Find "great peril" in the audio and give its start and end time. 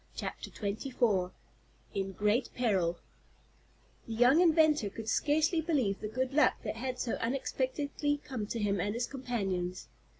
2.13-2.97